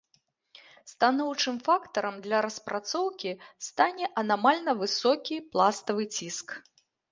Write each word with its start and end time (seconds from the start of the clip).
Станоўчым 0.91 1.59
фактарам 1.67 2.15
для 2.25 2.39
распрацоўкі 2.45 3.31
стане 3.67 4.05
анамальна 4.23 4.77
высокі 4.83 5.35
пластавы 5.55 6.03
ціск. 6.19 6.47